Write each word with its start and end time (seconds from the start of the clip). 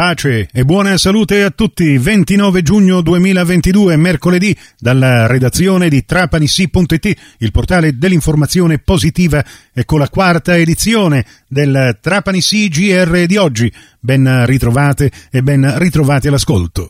Pace 0.00 0.48
e 0.50 0.64
buona 0.64 0.96
salute 0.96 1.42
a 1.42 1.50
tutti. 1.50 1.98
29 1.98 2.62
giugno 2.62 3.02
2022, 3.02 3.96
mercoledì, 3.96 4.56
dalla 4.78 5.26
redazione 5.26 5.90
di 5.90 6.06
trapanissi.it, 6.06 7.16
il 7.36 7.50
portale 7.50 7.98
dell'informazione 7.98 8.78
positiva, 8.78 9.44
ecco 9.70 9.98
la 9.98 10.08
quarta 10.08 10.56
edizione 10.56 11.26
del 11.46 11.98
Trapanissi 12.00 12.68
GR 12.68 13.26
di 13.26 13.36
oggi. 13.36 13.70
Ben 14.00 14.46
ritrovate 14.46 15.10
e 15.30 15.42
ben 15.42 15.78
ritrovati 15.78 16.28
all'ascolto. 16.28 16.88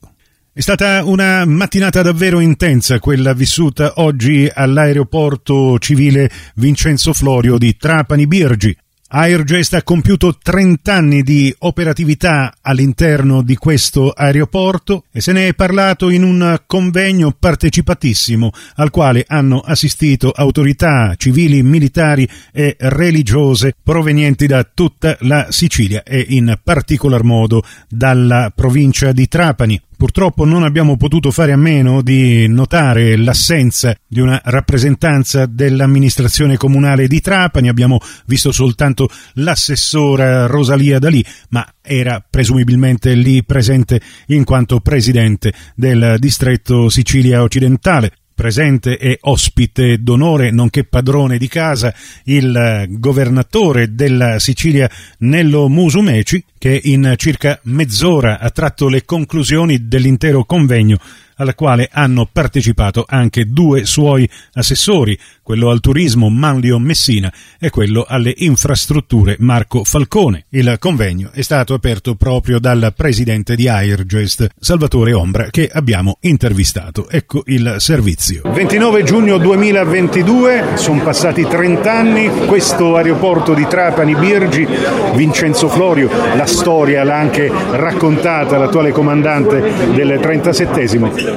È 0.52 0.60
stata 0.60 1.02
una 1.02 1.44
mattinata 1.44 2.02
davvero 2.02 2.38
intensa 2.38 3.00
quella 3.00 3.32
vissuta 3.32 3.94
oggi 3.96 4.48
all'aeroporto 4.54 5.80
civile 5.80 6.30
Vincenzo 6.54 7.12
Florio 7.12 7.58
di 7.58 7.76
Trapani 7.76 8.28
Birgi. 8.28 8.76
Airgest 9.12 9.74
ha 9.74 9.82
compiuto 9.82 10.38
30 10.40 10.94
anni 10.94 11.22
di 11.22 11.52
operatività 11.58 12.54
all'interno 12.60 13.42
di 13.42 13.56
questo 13.56 14.10
aeroporto 14.10 15.04
e 15.10 15.20
se 15.20 15.32
ne 15.32 15.48
è 15.48 15.54
parlato 15.54 16.10
in 16.10 16.22
un 16.22 16.60
convegno 16.64 17.34
partecipatissimo 17.36 18.52
al 18.76 18.90
quale 18.90 19.24
hanno 19.26 19.58
assistito 19.58 20.30
autorità 20.30 21.14
civili, 21.16 21.60
militari 21.64 22.28
e 22.52 22.76
religiose 22.78 23.74
provenienti 23.82 24.46
da 24.46 24.62
tutta 24.62 25.16
la 25.22 25.48
Sicilia 25.50 26.04
e 26.04 26.26
in 26.28 26.56
particolar 26.62 27.24
modo 27.24 27.64
dalla 27.88 28.52
provincia 28.54 29.10
di 29.10 29.26
Trapani. 29.26 29.82
Purtroppo 30.00 30.46
non 30.46 30.62
abbiamo 30.62 30.96
potuto 30.96 31.30
fare 31.30 31.52
a 31.52 31.58
meno 31.58 32.00
di 32.00 32.48
notare 32.48 33.18
l'assenza 33.18 33.94
di 34.06 34.20
una 34.20 34.40
rappresentanza 34.42 35.44
dell'amministrazione 35.44 36.56
comunale 36.56 37.06
di 37.06 37.20
Trapani, 37.20 37.68
abbiamo 37.68 37.98
visto 38.24 38.50
soltanto 38.50 39.10
l'assessora 39.34 40.46
Rosalia 40.46 40.98
Dalì, 40.98 41.22
ma 41.50 41.70
era 41.82 42.24
presumibilmente 42.26 43.12
lì 43.12 43.44
presente 43.44 44.00
in 44.28 44.44
quanto 44.44 44.80
presidente 44.80 45.52
del 45.74 46.16
distretto 46.18 46.88
Sicilia 46.88 47.42
occidentale 47.42 48.12
presente 48.40 48.96
e 48.96 49.18
ospite 49.20 49.98
d'onore, 49.98 50.50
nonché 50.50 50.84
padrone 50.84 51.36
di 51.36 51.46
casa, 51.46 51.92
il 52.24 52.86
governatore 52.88 53.94
della 53.94 54.38
Sicilia 54.38 54.90
Nello 55.18 55.68
Musumeci, 55.68 56.42
che 56.56 56.80
in 56.84 57.12
circa 57.18 57.60
mezz'ora 57.64 58.38
ha 58.38 58.48
tratto 58.48 58.88
le 58.88 59.04
conclusioni 59.04 59.86
dell'intero 59.86 60.46
convegno 60.46 60.98
alla 61.40 61.54
quale 61.54 61.88
hanno 61.90 62.28
partecipato 62.30 63.04
anche 63.06 63.46
due 63.46 63.86
suoi 63.86 64.28
assessori, 64.52 65.18
quello 65.42 65.70
al 65.70 65.80
turismo 65.80 66.28
Manlio 66.28 66.78
Messina 66.78 67.32
e 67.58 67.70
quello 67.70 68.04
alle 68.06 68.32
infrastrutture 68.36 69.36
Marco 69.40 69.82
Falcone. 69.82 70.44
Il 70.50 70.76
convegno 70.78 71.30
è 71.32 71.40
stato 71.40 71.72
aperto 71.74 72.14
proprio 72.14 72.58
dal 72.60 72.92
presidente 72.94 73.56
di 73.56 73.68
Airgest, 73.68 74.48
Salvatore 74.60 75.14
Ombra, 75.14 75.48
che 75.50 75.68
abbiamo 75.72 76.18
intervistato. 76.20 77.08
Ecco 77.08 77.42
il 77.46 77.76
servizio. 77.78 78.42
29 78.44 79.02
giugno 79.02 79.38
2022, 79.38 80.76
sono 80.76 81.02
passati 81.02 81.46
30 81.46 81.90
anni, 81.92 82.46
questo 82.46 82.96
aeroporto 82.96 83.54
di 83.54 83.66
Trapani 83.66 84.14
Birgi, 84.14 84.66
Vincenzo 85.14 85.68
Florio, 85.68 86.10
la 86.36 86.46
storia 86.46 87.02
l'ha 87.02 87.16
anche 87.16 87.50
raccontata 87.50 88.58
l'attuale 88.58 88.92
comandante 88.92 89.88
del 89.94 90.18
37 90.20 90.82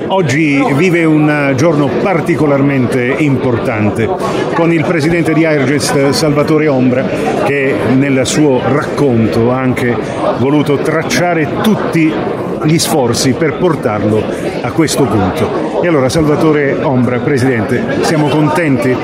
oggi 0.08 0.64
vive 0.76 1.04
un 1.04 1.54
giorno 1.56 1.88
particolarmente 2.02 3.16
importante 3.20 4.08
con 4.54 4.72
il 4.72 4.86
presidente 4.86 5.34
di 5.34 5.46
Airgest 5.46 6.10
Salvatore 6.10 6.68
Ombra 6.68 7.06
che 7.44 7.76
nel 7.96 8.26
suo 8.26 8.62
racconto 8.66 9.52
ha 9.52 9.60
anche 9.60 9.96
voluto 10.38 10.78
tracciare 10.78 11.48
tutti 11.62 12.14
gli 12.64 12.78
sforzi 12.78 13.34
per 13.34 13.58
portarlo 13.58 14.24
a 14.62 14.72
questo 14.72 15.04
punto. 15.04 15.82
E 15.82 15.88
allora 15.88 16.10
Salvatore 16.10 16.78
Ombra, 16.82 17.20
Presidente, 17.20 17.82
siamo 18.02 18.28
contenti? 18.28 18.96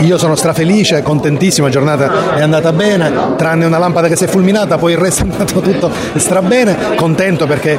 Io 0.00 0.18
sono 0.18 0.34
strafelice, 0.34 1.02
contentissimo, 1.02 1.66
la 1.66 1.72
giornata 1.72 2.34
è 2.34 2.42
andata 2.42 2.72
bene, 2.72 3.10
tranne 3.36 3.64
una 3.64 3.78
lampada 3.78 4.08
che 4.08 4.16
si 4.16 4.24
è 4.24 4.26
fulminata, 4.26 4.76
poi 4.76 4.92
il 4.92 4.98
resto 4.98 5.24
è 5.24 5.30
andato 5.30 5.60
tutto 5.60 5.90
strabene, 6.16 6.96
contento 6.96 7.46
perché 7.46 7.78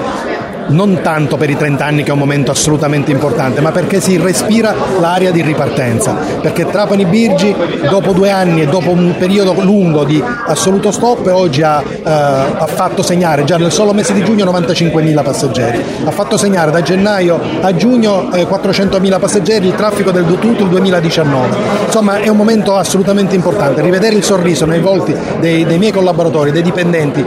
non 0.67 0.99
tanto 1.01 1.37
per 1.37 1.49
i 1.49 1.57
30 1.57 1.85
anni 1.85 2.03
che 2.03 2.09
è 2.09 2.13
un 2.13 2.19
momento 2.19 2.51
assolutamente 2.51 3.11
importante, 3.11 3.61
ma 3.61 3.71
perché 3.71 3.99
si 3.99 4.17
respira 4.17 4.73
l'aria 4.99 5.31
di 5.31 5.41
ripartenza, 5.41 6.13
perché 6.41 6.65
Trapani 6.65 7.05
Birgi 7.05 7.55
dopo 7.89 8.13
due 8.13 8.29
anni 8.29 8.61
e 8.61 8.67
dopo 8.67 8.91
un 8.91 9.15
periodo 9.17 9.53
lungo 9.61 10.03
di 10.03 10.21
assoluto 10.45 10.91
stop 10.91 11.27
oggi 11.31 11.61
ha, 11.61 11.83
ha 12.07 12.67
fatto 12.67 13.01
segnare 13.01 13.43
già 13.43 13.57
nel 13.57 13.71
solo 13.71 13.93
mese 13.93 14.13
di 14.13 14.23
giugno 14.23 14.45
95.000 14.45 15.23
passeggeri, 15.23 15.83
ha 16.05 16.11
fatto 16.11 16.37
segnare 16.37 16.71
da 16.71 16.81
gennaio 16.81 17.39
a 17.61 17.75
giugno 17.75 18.31
eh, 18.33 18.47
400.000 18.47 19.19
passeggeri 19.19 19.67
il 19.67 19.75
traffico 19.75 20.11
del 20.11 20.25
tutto 20.25 20.63
il 20.63 20.69
2019, 20.69 21.55
insomma 21.85 22.17
è 22.17 22.27
un 22.27 22.37
momento 22.37 22.75
assolutamente 22.75 23.35
importante, 23.35 23.81
rivedere 23.81 24.15
il 24.15 24.23
sorriso 24.23 24.65
nei 24.65 24.79
volti 24.79 25.15
dei, 25.39 25.65
dei 25.65 25.77
miei 25.77 25.91
collaboratori, 25.91 26.51
dei 26.51 26.61
dipendenti, 26.61 27.25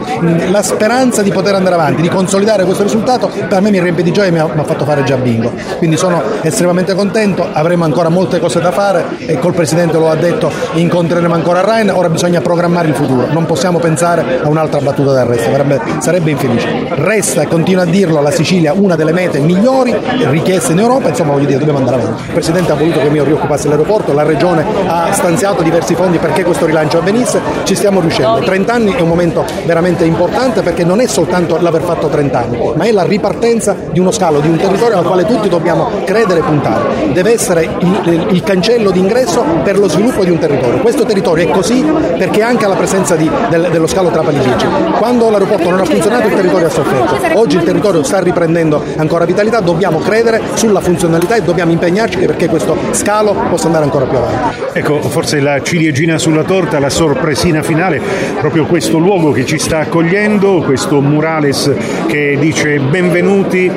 la 0.51 0.63
speranza 0.63 1.23
di 1.23 1.31
poter 1.31 1.55
andare 1.55 1.75
avanti, 1.75 2.03
di 2.03 2.09
consolidare 2.09 2.65
questo 2.65 2.83
risultato 2.83 3.31
per 3.49 3.61
me 3.61 3.71
mi 3.71 3.81
riempie 3.81 4.05
di 4.05 4.13
gioia 4.13 4.29
e 4.29 4.33
mi 4.33 4.39
ha, 4.39 4.47
mi 4.47 4.61
ha 4.61 4.65
fatto 4.65 4.85
fare 4.85 5.03
già 5.03 5.17
bingo. 5.17 5.53
Quindi 5.79 5.97
sono 5.97 6.23
estremamente 6.43 6.95
contento, 6.95 7.47
avremo 7.53 7.85
ancora 7.85 8.09
molte 8.09 8.39
cose 8.39 8.61
da 8.61 8.71
fare 8.71 9.05
e 9.19 9.39
col 9.39 9.55
Presidente 9.55 9.99
lo 9.99 10.09
ha 10.09 10.17
detto, 10.17 10.51
incontreremo 10.75 11.35
ancora 11.35 11.63
Ryan, 11.63 11.91
ora 11.91 12.09
bisogna 12.09 12.41
programmare 12.41 12.89
il 12.89 12.95
futuro, 12.95 13.27
non 13.31 13.47
possiamo 13.47 13.79
pensare 13.79 14.41
a 14.43 14.49
un'altra 14.49 14.70
battuta 14.79 15.13
del 15.13 15.25
resto, 15.25 15.51
sarebbe, 15.51 15.81
sarebbe 15.99 16.31
infelice. 16.31 16.87
Resta, 16.89 17.47
continuo 17.47 17.83
a 17.83 17.87
dirlo, 17.87 18.21
la 18.21 18.31
Sicilia 18.31 18.73
una 18.73 18.97
delle 18.97 19.13
mete 19.13 19.39
migliori 19.41 19.95
richieste 20.29 20.73
in 20.73 20.79
Europa, 20.79 21.09
insomma 21.09 21.33
voglio 21.33 21.47
dire, 21.47 21.59
dobbiamo 21.59 21.79
andare 21.79 22.01
avanti. 22.01 22.23
Il 22.27 22.33
Presidente 22.33 22.73
ha 22.73 22.75
voluto 22.77 23.01
che 23.01 23.09
io 23.09 23.25
rioccupasse 23.25 23.69
l'aeroporto, 23.69 24.13
la 24.13 24.23
Regione 24.23 24.65
ha 24.87 25.13
stanziato 25.13 25.63
diversi 25.63 25.95
fondi 25.95 26.19
perché 26.19 26.45
questo 26.45 26.67
rilancio 26.67 26.99
avvenisse, 26.99 27.41
ci 27.65 27.75
stiamo 27.75 28.01
riuscendo. 28.01 28.41
30 28.41 28.73
anni 28.73 28.93
è 28.93 29.01
un 29.01 29.09
momento 29.09 29.45
veramente 29.65 30.05
importante 30.05 30.63
perché 30.63 30.85
non 30.85 31.01
è 31.01 31.07
soltanto 31.07 31.59
l'aver 31.61 31.83
fatto 31.83 32.09
30 32.09 32.39
anni, 32.39 32.73
ma 32.75 32.85
è 32.85 32.93
la 32.93 33.03
ripartenza 33.03 33.39
partenza 33.41 33.75
di 33.91 33.99
uno 33.99 34.11
scalo, 34.11 34.41
di 34.41 34.49
un 34.49 34.57
territorio 34.57 34.99
al 34.99 35.05
quale 35.05 35.25
tutti 35.25 35.49
dobbiamo 35.49 35.89
credere 36.05 36.41
e 36.41 36.43
puntare. 36.43 37.13
Deve 37.13 37.33
essere 37.33 37.69
il, 37.79 38.27
il 38.31 38.43
cancello 38.43 38.91
d'ingresso 38.91 39.43
per 39.65 39.79
lo 39.79 39.89
sviluppo 39.89 40.25
di 40.25 40.31
un 40.31 40.39
territorio. 40.39 40.81
Questo 40.81 41.05
territorio 41.05 41.49
è 41.49 41.51
così 41.51 41.83
perché 41.83 42.43
anche 42.43 42.65
alla 42.67 42.75
presenza 42.75 43.17
di, 43.17 43.29
del, 43.49 43.69
dello 43.71 43.87
scalo 43.87 44.11
Trapani 44.11 44.41
Liegi. 44.61 44.93
Quando 44.99 45.31
l'aeroporto 45.31 45.71
non 45.71 45.81
ha 45.81 45.85
funzionato 45.85 46.29
il 46.29 46.35
territorio 46.35 46.67
ha 46.67 46.71
sofferto. 46.71 47.39
Oggi 47.39 47.57
il 47.57 47.63
territorio 47.63 48.03
sta 48.03 48.21
riprendendo 48.21 48.83
ancora 48.97 49.25
vitalità, 49.25 49.61
dobbiamo 49.61 49.99
credere 49.99 50.41
sulla 50.55 50.81
funzionalità 50.81 51.37
e 51.37 51.43
dobbiamo 51.43 51.73
impegnarci 51.73 52.19
perché 52.19 52.49
questo 52.49 52.77
scalo 52.93 53.35
possa 53.49 53.67
andare 53.67 53.85
ancora 53.85 54.05
più 54.07 54.19
avanti. 54.19 54.59
Ecco, 54.73 55.01
forse 55.03 55.41
la 55.41 55.63
ciliegina 55.63 56.19
sulla 56.19 56.45
torta, 56.45 56.79
la 56.79 56.91
sorpresina 56.91 57.63
finale, 57.63 58.01
proprio 58.39 58.67
questo 58.67 58.99
luogo 58.99 59.33
che 59.33 59.45
ci 59.45 59.59
sta 59.59 59.79
accogliendo, 59.79 60.63
questo 60.63 61.01
murales 61.01 61.73
che 62.07 62.37
dice 62.39 62.79
benvenuti 62.79 63.71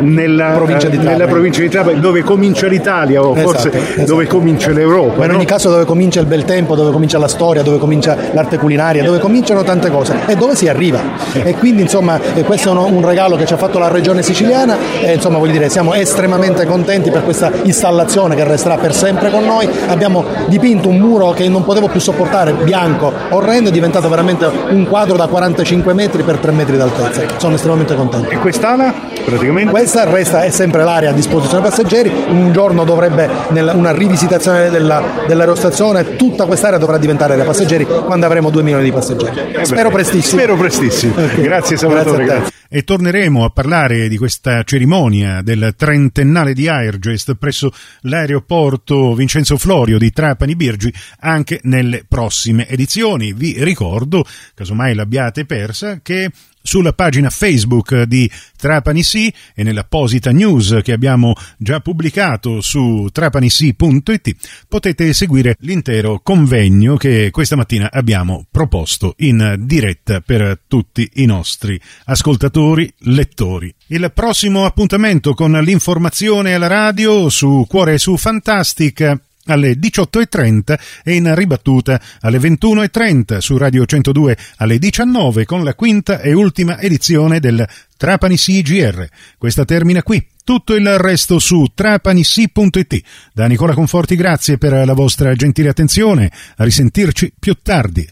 nella 0.00 0.52
provincia 0.52 0.88
di 0.88 0.98
Trapani, 0.98 1.26
provincia 1.26 1.60
di 1.60 1.68
Trapani 1.68 2.00
dove 2.00 2.22
comincia 2.22 2.66
l'Italia 2.66 3.22
o 3.22 3.32
esatto, 3.32 3.48
forse 3.48 3.72
esatto. 3.72 4.04
dove 4.04 4.26
comincia 4.26 4.70
l'Europa. 4.70 5.18
Ma 5.18 5.24
in 5.24 5.30
no? 5.30 5.36
ogni 5.36 5.46
caso 5.46 5.70
dove 5.70 5.84
comincia 5.84 6.20
il 6.20 6.26
bel 6.26 6.44
tempo, 6.44 6.74
dove 6.74 6.90
comincia 6.90 7.18
la 7.18 7.28
storia, 7.28 7.62
dove 7.62 7.78
comincia 7.78 8.16
l'arte 8.32 8.58
culinaria, 8.58 9.02
dove 9.02 9.18
cominciano 9.18 9.62
tante 9.62 9.90
cose 9.90 10.14
e 10.26 10.34
dove 10.36 10.54
si 10.54 10.68
arriva. 10.68 11.00
E 11.32 11.54
quindi 11.54 11.82
insomma 11.82 12.18
questo 12.44 12.70
è 12.70 12.90
un 12.90 13.04
regalo 13.04 13.36
che 13.36 13.46
ci 13.46 13.52
ha 13.52 13.56
fatto 13.56 13.78
la 13.78 13.88
regione 13.88 14.22
siciliana 14.22 14.76
e 15.00 15.14
insomma 15.14 15.38
voglio 15.38 15.52
dire 15.52 15.68
siamo 15.68 15.94
estremamente 15.94 16.64
contenti 16.66 17.10
per 17.10 17.24
questa 17.24 17.50
installazione 17.62 18.34
che 18.34 18.44
resterà 18.44 18.76
per 18.76 18.94
sempre 18.94 19.30
con 19.30 19.44
noi. 19.44 19.68
Abbiamo 19.88 20.24
dipinto 20.46 20.88
un 20.88 20.98
muro 20.98 21.30
che 21.30 21.48
non 21.48 21.64
potevo 21.64 21.88
più 21.88 22.00
sopportare, 22.00 22.52
bianco, 22.52 23.12
orrendo, 23.30 23.70
è 23.70 23.72
diventato 23.72 24.08
veramente 24.08 24.48
un 24.70 24.86
quadro 24.88 25.16
da 25.16 25.26
45 25.26 25.92
metri 25.92 26.22
per 26.22 26.38
3 26.38 26.52
metri 26.52 26.76
d'altezza. 26.76 27.22
Sono 27.36 27.54
estremamente 27.54 27.94
contento. 27.94 28.30
E 28.30 28.38
quest'ala 28.38 28.92
praticamente? 29.24 29.70
Questa 29.86 30.02
resta 30.10 30.42
è 30.42 30.50
sempre 30.50 30.82
l'area 30.82 31.10
a 31.10 31.12
disposizione 31.12 31.62
dei 31.62 31.70
passeggeri, 31.70 32.08
un 32.08 32.52
giorno 32.52 32.82
dovrebbe 32.82 33.30
una 33.50 33.92
rivisitazione 33.92 34.68
della, 34.68 35.22
dell'aerostazione, 35.28 36.16
tutta 36.16 36.44
quest'area 36.44 36.76
dovrà 36.76 36.98
diventare 36.98 37.34
area 37.34 37.44
passeggeri 37.44 37.84
quando 37.84 38.26
avremo 38.26 38.50
2 38.50 38.64
milioni 38.64 38.82
di 38.82 38.90
passeggeri. 38.90 39.52
Eh 39.52 39.64
Spero 39.64 39.90
prestissimo. 39.90 40.40
Spero 40.40 40.56
prestissimo. 40.56 41.14
Okay. 41.14 41.40
Grazie 41.40 41.76
Salvatore. 41.76 42.24
Grazie, 42.24 42.40
grazie 42.40 42.54
e 42.68 42.82
torneremo 42.82 43.44
a 43.44 43.50
parlare 43.50 44.08
di 44.08 44.16
questa 44.16 44.64
cerimonia 44.64 45.40
del 45.40 45.74
trentennale 45.76 46.52
di 46.52 46.66
Airgest 46.68 47.34
presso 47.36 47.72
l'aeroporto 48.00 49.14
Vincenzo 49.14 49.56
Florio 49.56 49.98
di 49.98 50.10
Trapani 50.10 50.56
Birgi 50.56 50.92
anche 51.20 51.60
nelle 51.62 52.04
prossime 52.08 52.68
edizioni. 52.68 53.32
Vi 53.32 53.62
ricordo, 53.62 54.24
casomai 54.54 54.94
l'abbiate 54.94 55.44
persa, 55.44 56.00
che 56.02 56.30
sulla 56.66 56.92
pagina 56.92 57.30
Facebook 57.30 58.02
di 58.02 58.30
Trapani 58.56 59.02
Sì 59.02 59.32
e 59.54 59.62
nell'apposita 59.62 60.32
news 60.32 60.80
che 60.82 60.92
abbiamo 60.92 61.32
già 61.56 61.80
pubblicato 61.80 62.60
su 62.60 63.08
trapanissi.it 63.12 64.36
potete 64.68 65.12
seguire 65.12 65.56
l'intero 65.60 66.20
convegno 66.22 66.96
che 66.96 67.30
questa 67.30 67.56
mattina 67.56 67.88
abbiamo 67.90 68.46
proposto 68.50 69.14
in 69.18 69.54
diretta 69.60 70.20
per 70.20 70.60
tutti 70.66 71.08
i 71.14 71.24
nostri 71.24 71.80
ascoltatori, 72.06 72.92
lettori. 73.00 73.72
Il 73.86 74.10
prossimo 74.12 74.64
appuntamento 74.64 75.34
con 75.34 75.52
l'informazione 75.52 76.54
alla 76.54 76.66
radio 76.66 77.28
su 77.28 77.64
Cuore 77.68 77.94
e 77.94 77.98
su 77.98 78.16
Fantastic 78.16 79.20
alle 79.46 79.72
18.30 79.72 80.78
e 81.04 81.14
in 81.14 81.34
ribattuta 81.34 82.00
alle 82.20 82.38
21.30 82.38 83.38
su 83.38 83.56
Radio 83.56 83.84
102 83.84 84.36
alle 84.56 84.78
19 84.78 85.44
con 85.44 85.64
la 85.64 85.74
quinta 85.74 86.20
e 86.20 86.32
ultima 86.32 86.78
edizione 86.80 87.40
del 87.40 87.66
Trapani 87.96 88.36
CGR. 88.36 89.06
Questa 89.38 89.64
termina 89.64 90.02
qui. 90.02 90.24
Tutto 90.44 90.74
il 90.74 90.98
resto 90.98 91.38
su 91.38 91.72
trapanissi.it. 91.74 93.00
Da 93.32 93.46
Nicola 93.46 93.74
Conforti 93.74 94.14
grazie 94.14 94.58
per 94.58 94.86
la 94.86 94.94
vostra 94.94 95.34
gentile 95.34 95.70
attenzione. 95.70 96.30
A 96.56 96.64
risentirci 96.64 97.32
più 97.38 97.56
tardi. 97.62 98.06